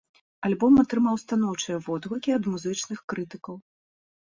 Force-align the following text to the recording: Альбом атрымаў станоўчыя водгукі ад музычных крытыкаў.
Альбом 0.47 0.79
атрымаў 0.83 1.19
станоўчыя 1.23 1.77
водгукі 1.89 2.35
ад 2.39 2.51
музычных 2.55 3.07
крытыкаў. 3.15 3.55